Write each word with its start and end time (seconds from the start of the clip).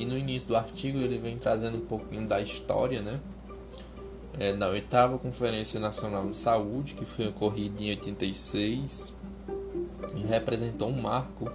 E 0.00 0.06
no 0.06 0.16
início 0.16 0.48
do 0.48 0.56
artigo 0.56 0.96
ele 0.96 1.18
vem 1.18 1.36
trazendo 1.36 1.76
um 1.76 1.84
pouquinho 1.84 2.26
da 2.26 2.40
história, 2.40 3.02
né? 3.02 3.20
É, 4.38 4.54
na 4.54 4.68
oitava 4.68 5.18
Conferência 5.18 5.78
Nacional 5.78 6.26
de 6.26 6.38
Saúde, 6.38 6.94
que 6.94 7.04
foi 7.04 7.28
ocorrida 7.28 7.82
em 7.82 7.90
86, 7.90 9.12
e 10.16 10.20
representou 10.26 10.88
um 10.88 11.02
marco 11.02 11.52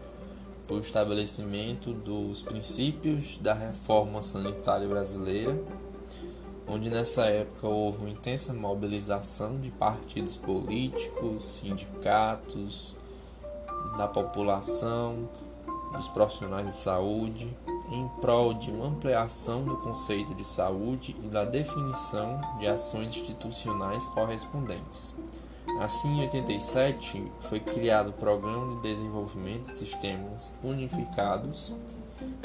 para 0.68 0.75
o 0.75 0.79
estabelecimento 0.79 1.91
dos 1.91 2.43
princípios 2.43 3.39
da 3.41 3.55
reforma 3.55 4.21
sanitária 4.21 4.88
brasileira, 4.88 5.57
onde 6.68 6.91
nessa 6.91 7.25
época 7.25 7.68
houve 7.68 7.98
uma 7.98 8.12
intensa 8.12 8.54
mobilização 8.54 9.59
de 9.59 9.71
partidos 9.71 10.36
políticos, 10.36 11.43
sindicatos, 11.43 12.96
da 13.98 14.07
população, 14.07 15.27
dos 15.96 16.07
profissionais 16.09 16.68
de 16.68 16.75
saúde, 16.75 17.50
em 17.92 18.07
prol 18.20 18.54
de 18.54 18.71
uma 18.71 18.88
ampliação 18.88 19.64
do 19.64 19.78
conceito 19.78 20.34
de 20.34 20.44
saúde 20.44 21.16
e 21.24 21.28
da 21.28 21.46
definição 21.46 22.42
de 22.60 22.68
ações 22.68 23.11
institucionais 23.11 24.08
correspondentes. 24.10 25.16
Assim, 25.80 26.20
em 26.20 26.21
87, 26.21 27.32
foi 27.50 27.60
criado 27.60 28.10
o 28.10 28.14
Programa 28.14 28.75
de 28.75 28.82
Desenvolvimento 28.82 29.66
de 29.66 29.78
Sistemas 29.78 30.54
Unificados 30.64 31.74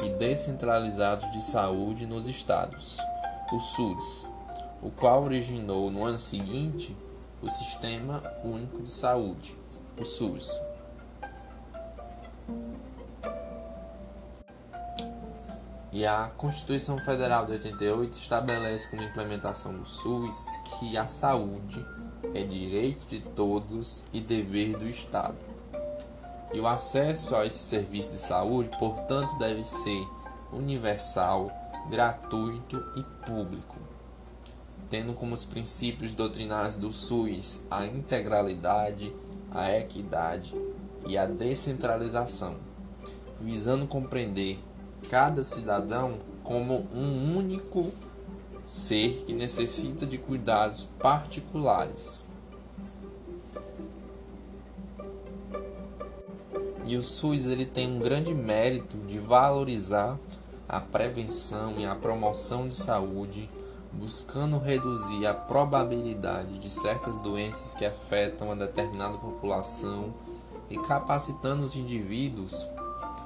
e 0.02 0.08
Descentralizados 0.10 1.30
de 1.30 1.42
Saúde 1.42 2.06
nos 2.06 2.26
Estados, 2.26 2.98
o 3.52 3.60
SUS, 3.60 4.26
o 4.82 4.90
qual 4.90 5.22
originou 5.22 5.90
no 5.90 6.04
ano 6.04 6.18
seguinte 6.18 6.96
o 7.42 7.48
Sistema 7.48 8.22
Único 8.44 8.82
de 8.82 8.90
Saúde, 8.90 9.56
o 9.96 10.04
SUS. 10.04 10.69
E 15.92 16.06
a 16.06 16.30
Constituição 16.36 16.98
Federal 16.98 17.44
de 17.46 17.52
88 17.52 18.12
estabelece 18.12 18.90
como 18.90 19.02
implementação 19.02 19.72
do 19.72 19.84
SUS 19.84 20.46
que 20.64 20.96
a 20.96 21.08
saúde 21.08 21.84
é 22.32 22.44
direito 22.44 23.08
de 23.08 23.20
todos 23.20 24.04
e 24.12 24.20
dever 24.20 24.76
do 24.76 24.88
Estado. 24.88 25.36
E 26.52 26.60
o 26.60 26.66
acesso 26.66 27.34
a 27.34 27.44
esse 27.44 27.58
serviço 27.58 28.12
de 28.12 28.18
saúde, 28.18 28.70
portanto, 28.78 29.36
deve 29.38 29.64
ser 29.64 30.06
universal, 30.52 31.50
gratuito 31.88 32.76
e 32.96 33.02
público, 33.26 33.76
tendo 34.88 35.12
como 35.14 35.34
os 35.34 35.44
princípios 35.44 36.14
doutrinários 36.14 36.76
do 36.76 36.92
SUS 36.92 37.64
a 37.68 37.84
integralidade, 37.84 39.12
a 39.50 39.76
equidade 39.76 40.54
e 41.06 41.18
a 41.18 41.26
descentralização, 41.26 42.56
visando 43.40 43.86
compreender 43.86 44.58
cada 45.08 45.42
cidadão 45.42 46.14
como 46.42 46.86
um 46.94 47.36
único 47.36 47.90
ser 48.64 49.24
que 49.26 49.32
necessita 49.32 50.06
de 50.06 50.18
cuidados 50.18 50.84
particulares. 50.98 52.26
E 56.84 56.96
o 56.96 57.02
SUS 57.02 57.46
ele 57.46 57.64
tem 57.64 57.88
um 57.88 58.00
grande 58.00 58.34
mérito 58.34 58.96
de 59.06 59.18
valorizar 59.20 60.18
a 60.68 60.80
prevenção 60.80 61.74
e 61.78 61.84
a 61.84 61.94
promoção 61.94 62.68
de 62.68 62.74
saúde, 62.74 63.48
buscando 63.92 64.58
reduzir 64.58 65.26
a 65.26 65.34
probabilidade 65.34 66.58
de 66.58 66.70
certas 66.70 67.18
doenças 67.20 67.74
que 67.74 67.84
afetam 67.84 68.52
a 68.52 68.54
determinada 68.54 69.18
população 69.18 70.14
e 70.68 70.78
capacitando 70.78 71.64
os 71.64 71.74
indivíduos 71.74 72.68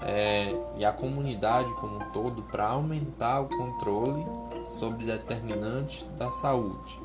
é, 0.03 0.55
e 0.77 0.85
a 0.85 0.93
comunidade 0.93 1.73
como 1.75 1.97
um 1.97 2.11
todo 2.13 2.43
para 2.43 2.69
aumentar 2.69 3.41
o 3.41 3.49
controle 3.49 4.25
sobre 4.69 5.07
determinantes 5.07 6.07
da 6.17 6.31
saúde. 6.31 6.99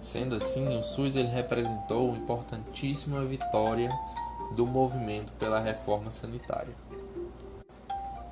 Sendo 0.00 0.36
assim, 0.36 0.78
o 0.78 0.82
SUS 0.82 1.16
ele 1.16 1.28
representou 1.28 2.08
uma 2.08 2.18
importantíssima 2.18 3.24
vitória 3.24 3.90
do 4.52 4.66
movimento 4.66 5.32
pela 5.32 5.60
reforma 5.60 6.10
sanitária. 6.10 6.72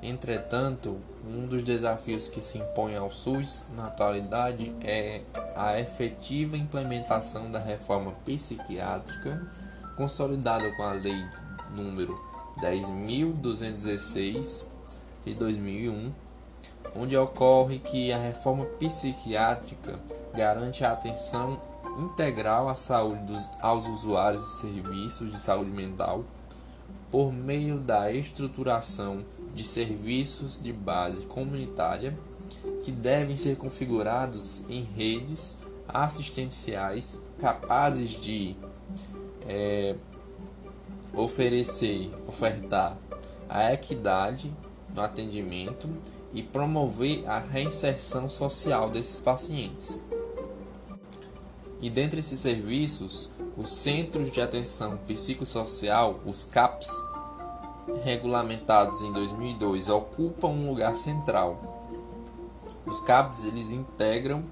Entretanto, 0.01 0.99
um 1.25 1.45
dos 1.45 1.63
desafios 1.63 2.29
que 2.29 2.39
se 2.39 2.57
impõe 2.59 2.95
ao 2.95 3.11
SUS 3.11 3.67
na 3.75 3.87
atualidade 3.87 4.73
é 4.81 5.21
a 5.55 5.79
efetiva 5.79 6.55
implementação 6.55 7.51
da 7.51 7.59
reforma 7.59 8.11
psiquiátrica, 8.23 9.45
consolidada 9.95 10.71
com 10.75 10.83
a 10.83 10.93
Lei 10.93 11.25
número 11.71 12.15
10.216 12.61 14.65
de 15.25 15.33
2001, 15.33 16.13
onde 16.95 17.17
ocorre 17.17 17.79
que 17.79 18.11
a 18.11 18.17
reforma 18.17 18.65
psiquiátrica 18.79 19.99
garante 20.33 20.83
a 20.83 20.93
atenção 20.93 21.59
integral 21.99 22.69
à 22.69 22.75
saúde 22.75 23.23
dos, 23.25 23.49
aos 23.61 23.87
usuários 23.87 24.43
de 24.43 24.61
serviços 24.61 25.31
de 25.31 25.39
saúde 25.39 25.71
mental 25.71 26.23
por 27.11 27.31
meio 27.31 27.79
da 27.79 28.11
estruturação 28.11 29.23
de 29.55 29.63
serviços 29.63 30.61
de 30.61 30.71
base 30.71 31.25
comunitária 31.25 32.15
que 32.83 32.91
devem 32.91 33.35
ser 33.35 33.57
configurados 33.57 34.69
em 34.69 34.83
redes 34.83 35.59
assistenciais 35.87 37.23
capazes 37.39 38.11
de 38.11 38.55
é, 39.47 39.95
oferecer, 41.17 42.11
ofertar 42.27 42.95
a 43.49 43.73
equidade 43.73 44.53
no 44.93 45.01
atendimento 45.01 45.89
e 46.33 46.43
promover 46.43 47.27
a 47.27 47.39
reinserção 47.39 48.29
social 48.29 48.89
desses 48.89 49.19
pacientes. 49.19 49.97
E 51.81 51.89
dentre 51.89 52.19
esses 52.19 52.39
serviços, 52.39 53.29
os 53.55 53.69
Centros 53.69 54.31
de 54.31 54.41
Atenção 54.41 54.97
Psicossocial, 55.07 56.19
os 56.25 56.45
CAPS, 56.45 56.89
regulamentados 58.03 59.01
em 59.01 59.11
2002, 59.13 59.89
ocupam 59.89 60.49
um 60.49 60.69
lugar 60.69 60.95
central. 60.95 61.57
Os 62.85 62.99
CAPS 63.01 63.45
eles 63.45 63.71
integram 63.71 64.43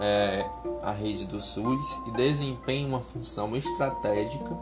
é, 0.00 0.44
a 0.82 0.90
rede 0.90 1.26
do 1.26 1.40
SUS 1.40 2.02
e 2.08 2.12
desempenham 2.12 2.88
uma 2.88 3.00
função 3.00 3.54
estratégica 3.56 4.56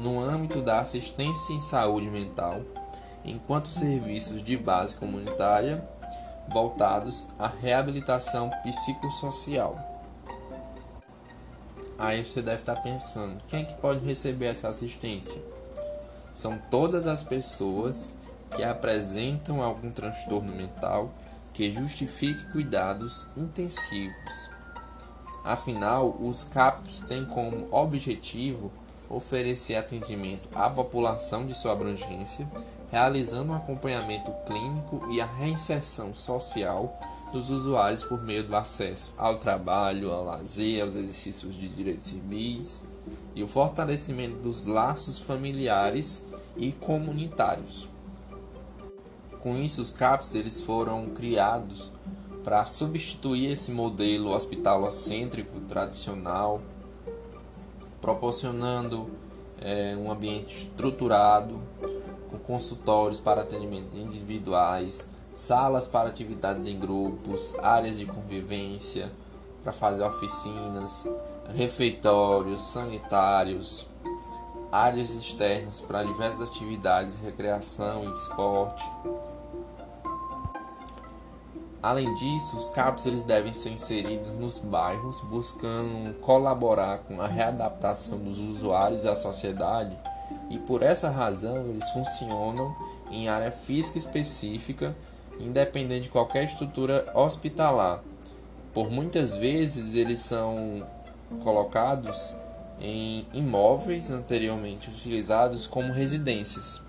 no 0.00 0.18
âmbito 0.18 0.62
da 0.62 0.80
assistência 0.80 1.52
em 1.52 1.60
saúde 1.60 2.10
mental, 2.10 2.60
enquanto 3.24 3.68
serviços 3.68 4.42
de 4.42 4.56
base 4.56 4.96
comunitária 4.96 5.86
voltados 6.48 7.28
à 7.38 7.46
reabilitação 7.46 8.50
psicossocial. 8.62 9.78
Aí 11.98 12.24
você 12.24 12.40
deve 12.40 12.62
estar 12.62 12.76
pensando, 12.76 13.40
quem 13.46 13.60
é 13.60 13.64
que 13.64 13.74
pode 13.74 14.04
receber 14.04 14.46
essa 14.46 14.68
assistência? 14.68 15.42
São 16.32 16.56
todas 16.70 17.06
as 17.06 17.22
pessoas 17.22 18.16
que 18.56 18.64
apresentam 18.64 19.62
algum 19.62 19.92
transtorno 19.92 20.54
mental 20.54 21.10
que 21.52 21.70
justifique 21.70 22.50
cuidados 22.52 23.28
intensivos. 23.36 24.50
Afinal, 25.44 26.16
os 26.20 26.44
CAPs 26.44 27.02
têm 27.02 27.24
como 27.26 27.68
objetivo 27.70 28.72
oferecer 29.10 29.74
atendimento 29.74 30.48
à 30.54 30.70
população 30.70 31.44
de 31.44 31.54
sua 31.54 31.72
abrangência, 31.72 32.48
realizando 32.90 33.52
um 33.52 33.56
acompanhamento 33.56 34.32
clínico 34.46 35.06
e 35.10 35.20
a 35.20 35.26
reinserção 35.26 36.14
social 36.14 36.96
dos 37.32 37.50
usuários 37.50 38.04
por 38.04 38.22
meio 38.22 38.44
do 38.44 38.56
acesso 38.56 39.12
ao 39.18 39.36
trabalho, 39.36 40.12
ao 40.12 40.24
lazer, 40.24 40.82
aos 40.82 40.94
exercícios 40.94 41.54
de 41.54 41.68
direitos 41.68 42.06
civis 42.06 42.84
e 43.34 43.42
o 43.42 43.48
fortalecimento 43.48 44.36
dos 44.36 44.64
laços 44.64 45.18
familiares 45.18 46.26
e 46.56 46.72
comunitários. 46.72 47.90
Com 49.40 49.56
isso, 49.56 49.80
os 49.80 49.90
CAPs 49.90 50.34
eles 50.34 50.60
foram 50.60 51.06
criados 51.10 51.90
para 52.44 52.64
substituir 52.64 53.52
esse 53.52 53.70
modelo 53.70 54.30
hospitalocêntrico 54.30 55.60
tradicional 55.62 56.60
proporcionando 58.00 59.08
é, 59.60 59.96
um 59.96 60.10
ambiente 60.10 60.56
estruturado, 60.56 61.60
com 62.30 62.38
consultórios 62.38 63.20
para 63.20 63.42
atendimento 63.42 63.96
individuais, 63.96 65.10
salas 65.34 65.88
para 65.88 66.08
atividades 66.08 66.66
em 66.66 66.78
grupos, 66.78 67.54
áreas 67.62 67.98
de 67.98 68.06
convivência 68.06 69.10
para 69.62 69.72
fazer 69.72 70.04
oficinas, 70.04 71.08
refeitórios, 71.54 72.60
sanitários, 72.60 73.86
áreas 74.72 75.10
externas 75.14 75.80
para 75.80 76.04
diversas 76.04 76.48
atividades, 76.48 77.16
recreação 77.16 78.04
e 78.04 78.16
esporte 78.16 78.84
Além 81.82 82.14
disso, 82.14 82.58
os 82.58 82.68
CAPs 82.68 83.06
eles 83.06 83.24
devem 83.24 83.54
ser 83.54 83.70
inseridos 83.70 84.34
nos 84.34 84.58
bairros, 84.58 85.20
buscando 85.30 86.12
colaborar 86.20 86.98
com 86.98 87.22
a 87.22 87.26
readaptação 87.26 88.18
dos 88.18 88.38
usuários 88.38 89.06
à 89.06 89.16
sociedade, 89.16 89.96
e 90.50 90.58
por 90.58 90.82
essa 90.82 91.08
razão 91.08 91.66
eles 91.68 91.88
funcionam 91.90 92.76
em 93.10 93.28
área 93.28 93.50
física 93.50 93.96
específica, 93.96 94.94
independente 95.38 96.02
de 96.02 96.08
qualquer 96.10 96.44
estrutura 96.44 97.10
hospitalar. 97.14 98.02
Por 98.74 98.90
muitas 98.90 99.34
vezes 99.34 99.94
eles 99.94 100.20
são 100.20 100.86
colocados 101.42 102.36
em 102.78 103.26
imóveis 103.32 104.10
anteriormente 104.10 104.90
utilizados 104.90 105.66
como 105.66 105.92
residências. 105.94 106.82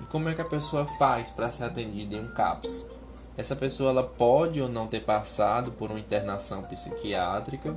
E 0.00 0.06
como 0.06 0.28
é 0.28 0.34
que 0.34 0.42
a 0.42 0.44
pessoa 0.44 0.86
faz 0.98 1.30
para 1.30 1.50
ser 1.50 1.64
atendida 1.64 2.16
em 2.16 2.20
um 2.20 2.34
CAPS? 2.34 2.97
Essa 3.38 3.54
pessoa 3.54 3.90
ela 3.90 4.02
pode 4.02 4.60
ou 4.60 4.68
não 4.68 4.88
ter 4.88 5.04
passado 5.04 5.70
por 5.70 5.90
uma 5.90 6.00
internação 6.00 6.64
psiquiátrica 6.64 7.72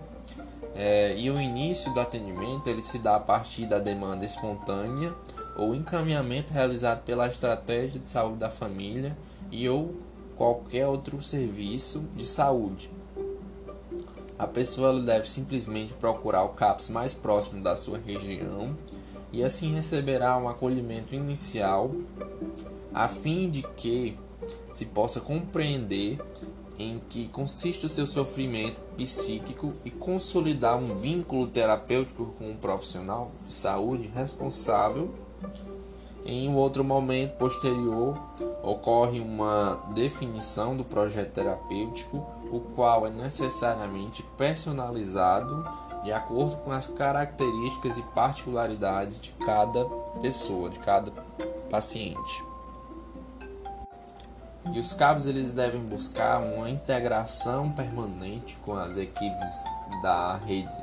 é, 0.75 1.15
e 1.15 1.29
o 1.29 1.39
início 1.39 1.93
do 1.93 1.99
atendimento 1.99 2.67
ele 2.67 2.81
se 2.81 2.97
dá 2.97 3.17
a 3.17 3.19
partir 3.19 3.67
da 3.67 3.77
demanda 3.77 4.25
espontânea 4.25 5.13
ou 5.55 5.75
encaminhamento 5.75 6.51
realizado 6.51 7.03
pela 7.03 7.27
estratégia 7.27 7.99
de 7.99 8.07
saúde 8.07 8.39
da 8.39 8.49
família 8.49 9.15
e 9.51 9.69
ou 9.69 9.93
qualquer 10.35 10.87
outro 10.87 11.21
serviço 11.21 11.99
de 12.15 12.25
saúde. 12.25 12.89
A 14.39 14.47
pessoa 14.47 14.99
deve 14.99 15.29
simplesmente 15.29 15.93
procurar 15.93 16.43
o 16.43 16.49
CAPS 16.49 16.89
mais 16.89 17.13
próximo 17.13 17.61
da 17.61 17.75
sua 17.75 17.99
região 17.99 18.75
e 19.31 19.43
assim 19.43 19.75
receberá 19.75 20.35
um 20.39 20.49
acolhimento 20.49 21.13
inicial 21.13 21.91
a 22.91 23.07
fim 23.07 23.47
de 23.47 23.61
que 23.61 24.17
se 24.71 24.87
possa 24.87 25.19
compreender 25.19 26.19
em 26.77 26.99
que 27.09 27.27
consiste 27.27 27.85
o 27.85 27.89
seu 27.89 28.07
sofrimento 28.07 28.81
psíquico 28.97 29.73
e 29.85 29.91
consolidar 29.91 30.77
um 30.77 30.99
vínculo 30.99 31.47
terapêutico 31.47 32.33
com 32.37 32.49
um 32.49 32.57
profissional 32.57 33.31
de 33.47 33.53
saúde 33.53 34.07
responsável. 34.07 35.09
Em 36.25 36.47
um 36.47 36.55
outro 36.55 36.83
momento 36.83 37.37
posterior, 37.37 38.17
ocorre 38.63 39.19
uma 39.19 39.79
definição 39.93 40.75
do 40.75 40.83
projeto 40.83 41.33
terapêutico, 41.33 42.17
o 42.51 42.59
qual 42.75 43.07
é 43.07 43.09
necessariamente 43.09 44.23
personalizado 44.37 45.65
de 46.03 46.11
acordo 46.11 46.57
com 46.57 46.71
as 46.71 46.87
características 46.87 47.97
e 47.97 48.01
particularidades 48.13 49.19
de 49.19 49.31
cada 49.45 49.85
pessoa, 50.19 50.69
de 50.69 50.79
cada 50.79 51.11
paciente. 51.69 52.50
E 54.65 54.79
os 54.79 54.93
cabos 54.93 55.25
eles 55.25 55.53
devem 55.53 55.81
buscar 55.81 56.39
uma 56.39 56.69
integração 56.69 57.71
permanente 57.71 58.55
com 58.57 58.75
as 58.75 58.95
equipes 58.95 59.65
da 60.01 60.37
rede 60.37 60.75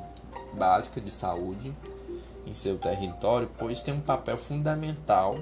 básica 0.55 1.01
de 1.01 1.13
saúde 1.13 1.73
em 2.47 2.53
seu 2.53 2.79
território, 2.79 3.49
pois 3.59 3.83
tem 3.83 3.95
um 3.95 4.01
papel 4.01 4.37
fundamental 4.37 5.39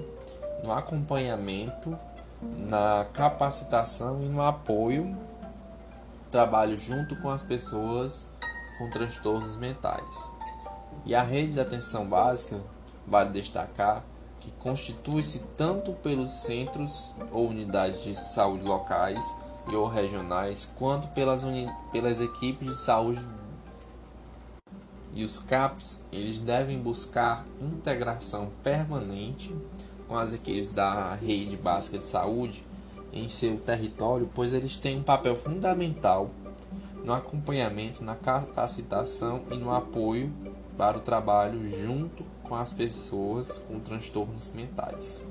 no 0.63 0.71
acompanhamento, 0.71 1.97
na 2.41 3.05
capacitação 3.13 4.21
e 4.21 4.25
no 4.25 4.41
apoio 4.41 5.17
trabalho 6.31 6.77
junto 6.77 7.15
com 7.15 7.29
as 7.29 7.41
pessoas 7.41 8.29
com 8.77 8.89
transtornos 8.91 9.55
mentais. 9.55 10.31
E 11.05 11.15
a 11.15 11.23
rede 11.23 11.53
de 11.53 11.59
atenção 11.59 12.05
básica, 12.05 12.59
vale 13.07 13.31
destacar, 13.31 14.03
que 14.47 14.51
constitui-se 14.59 15.39
tanto 15.57 15.91
pelos 15.91 16.31
centros 16.31 17.13
ou 17.33 17.49
unidades 17.49 18.01
de 18.05 18.15
saúde 18.15 18.63
locais 18.63 19.21
e 19.69 19.75
ou 19.75 19.87
regionais, 19.87 20.69
quanto 20.77 21.09
pelas, 21.09 21.43
pelas 21.91 22.21
equipes 22.21 22.67
de 22.67 22.75
saúde. 22.75 23.19
E 25.13 25.25
os 25.25 25.37
CAPs, 25.37 26.05
eles 26.13 26.39
devem 26.39 26.79
buscar 26.79 27.45
integração 27.61 28.49
permanente 28.63 29.53
com 30.07 30.15
as 30.15 30.31
equipes 30.31 30.69
da 30.69 31.15
rede 31.15 31.57
básica 31.57 31.97
de 31.97 32.05
saúde 32.05 32.63
em 33.11 33.27
seu 33.27 33.57
território, 33.57 34.29
pois 34.33 34.53
eles 34.53 34.77
têm 34.77 34.99
um 34.99 35.03
papel 35.03 35.35
fundamental 35.35 36.29
no 37.03 37.11
acompanhamento, 37.11 38.01
na 38.01 38.15
capacitação 38.15 39.41
e 39.51 39.57
no 39.57 39.75
apoio 39.75 40.31
para 40.77 40.97
o 40.97 41.01
trabalho 41.01 41.69
junto 41.69 42.23
com 42.47 42.55
as 42.55 42.71
pessoas 42.71 43.59
com 43.67 43.79
transtornos 43.79 44.51
mentais. 44.53 45.21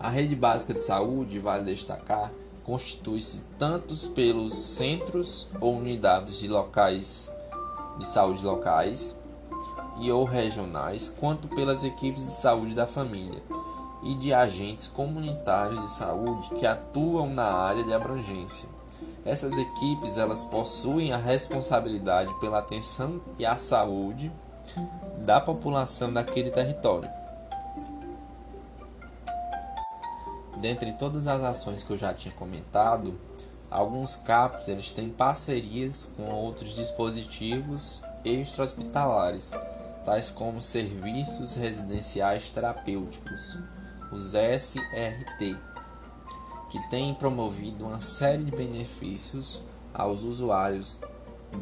A 0.00 0.08
rede 0.08 0.36
básica 0.36 0.74
de 0.74 0.82
saúde, 0.82 1.38
vale 1.38 1.64
destacar, 1.64 2.30
constitui-se 2.64 3.40
tanto 3.58 3.94
pelos 4.10 4.54
centros 4.54 5.48
ou 5.60 5.76
unidades 5.76 6.38
de 6.38 6.48
locais 6.48 7.32
de 7.98 8.06
saúde 8.06 8.44
locais 8.44 9.18
e 9.98 10.12
ou 10.12 10.24
regionais, 10.24 11.08
quanto 11.18 11.48
pelas 11.48 11.82
equipes 11.82 12.24
de 12.24 12.32
saúde 12.40 12.74
da 12.74 12.86
família 12.86 13.42
e 14.04 14.14
de 14.14 14.32
agentes 14.32 14.86
comunitários 14.86 15.80
de 15.82 15.90
saúde 15.90 16.50
que 16.50 16.64
atuam 16.64 17.28
na 17.28 17.44
área 17.44 17.82
de 17.82 17.92
abrangência. 17.92 18.68
Essas 19.24 19.58
equipes 19.58 20.16
elas 20.16 20.44
possuem 20.44 21.12
a 21.12 21.16
responsabilidade 21.16 22.32
pela 22.38 22.60
atenção 22.60 23.20
e 23.38 23.44
a 23.44 23.58
saúde 23.58 24.30
da 25.28 25.42
população 25.42 26.10
daquele 26.10 26.50
território. 26.50 27.06
Dentre 30.56 30.94
todas 30.94 31.26
as 31.26 31.42
ações 31.42 31.82
que 31.82 31.90
eu 31.90 31.98
já 31.98 32.14
tinha 32.14 32.32
comentado, 32.32 33.14
alguns 33.70 34.16
CAPs 34.16 34.68
eles 34.68 34.90
têm 34.90 35.10
parcerias 35.10 36.14
com 36.16 36.30
outros 36.30 36.74
dispositivos 36.74 38.00
extra-hospitalares, 38.24 39.52
tais 40.02 40.30
como 40.30 40.62
serviços 40.62 41.56
residenciais 41.56 42.48
terapêuticos, 42.48 43.58
os 44.10 44.32
SRT, 44.32 45.58
que 46.70 46.88
têm 46.88 47.12
promovido 47.12 47.84
uma 47.86 47.98
série 47.98 48.44
de 48.44 48.50
benefícios 48.52 49.62
aos 49.92 50.22
usuários, 50.22 51.00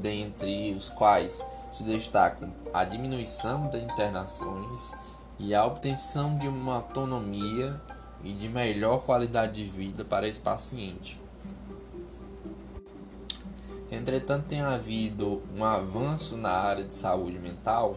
dentre 0.01 0.73
os 0.73 0.89
quais 0.89 1.45
se 1.73 1.83
destacam 1.83 2.49
a 2.77 2.85
diminuição 2.85 3.71
das 3.71 3.83
internações 3.83 4.95
e 5.39 5.55
a 5.55 5.65
obtenção 5.65 6.37
de 6.37 6.47
uma 6.47 6.75
autonomia 6.75 7.75
e 8.23 8.35
de 8.35 8.51
melhor 8.51 8.99
qualidade 8.99 9.55
de 9.55 9.65
vida 9.65 10.05
para 10.05 10.29
esse 10.29 10.41
paciente. 10.41 11.19
Entretanto, 13.91 14.49
tem 14.49 14.61
havido 14.61 15.43
um 15.57 15.65
avanço 15.65 16.37
na 16.37 16.51
área 16.51 16.85
de 16.85 16.95
saúde 16.95 17.39
mental. 17.39 17.97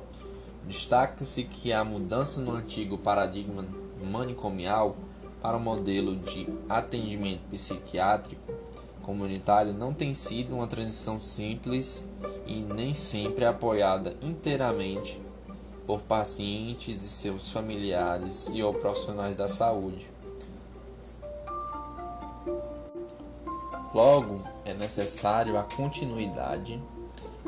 Destaca-se 0.63 1.43
que 1.43 1.73
a 1.73 1.83
mudança 1.83 2.39
no 2.39 2.53
antigo 2.53 2.97
paradigma 2.97 3.65
manicomial 4.09 4.95
para 5.41 5.57
o 5.57 5.59
modelo 5.59 6.15
de 6.15 6.47
atendimento 6.69 7.41
psiquiátrico 7.49 8.53
comunitário 9.09 9.73
não 9.73 9.91
tem 9.91 10.13
sido 10.13 10.53
uma 10.53 10.67
transição 10.67 11.19
simples 11.19 12.07
e 12.45 12.61
nem 12.61 12.93
sempre 12.93 13.43
apoiada 13.43 14.15
inteiramente 14.21 15.19
por 15.87 16.01
pacientes 16.01 17.03
e 17.03 17.09
seus 17.09 17.49
familiares 17.49 18.51
e 18.53 18.61
ou 18.61 18.71
profissionais 18.71 19.35
da 19.35 19.47
saúde. 19.47 20.07
Logo, 23.95 24.39
é 24.63 24.75
necessário 24.75 25.57
a 25.57 25.63
continuidade 25.63 26.79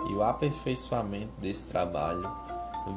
e 0.10 0.13
o 0.15 0.24
aperfeiçoamento 0.24 1.39
desse 1.39 1.65
trabalho, 1.65 2.27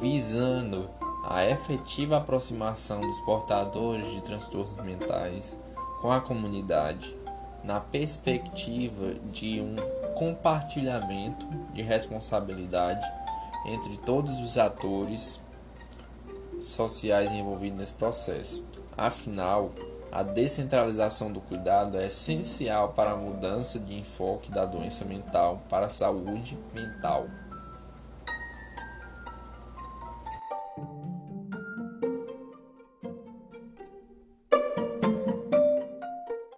visando 0.00 0.88
a 1.28 1.44
efetiva 1.44 2.16
aproximação 2.16 3.02
dos 3.02 3.20
portadores 3.20 4.10
de 4.10 4.22
transtornos 4.22 4.76
mentais 4.76 5.58
com 6.00 6.10
a 6.10 6.22
comunidade 6.22 7.23
na 7.64 7.80
perspectiva 7.80 9.14
de 9.32 9.60
um 9.60 9.76
compartilhamento 10.14 11.46
de 11.72 11.82
responsabilidade 11.82 13.04
entre 13.66 13.96
todos 13.98 14.38
os 14.40 14.58
atores 14.58 15.40
sociais 16.60 17.32
envolvidos 17.32 17.78
nesse 17.78 17.94
processo. 17.94 18.64
Afinal, 18.96 19.72
a 20.12 20.22
descentralização 20.22 21.32
do 21.32 21.40
cuidado 21.40 21.98
é 21.98 22.06
essencial 22.06 22.90
para 22.90 23.12
a 23.12 23.16
mudança 23.16 23.80
de 23.80 23.98
enfoque 23.98 24.50
da 24.52 24.64
doença 24.64 25.04
mental 25.04 25.60
para 25.68 25.86
a 25.86 25.90
saúde 25.90 26.56
mental. 26.72 27.26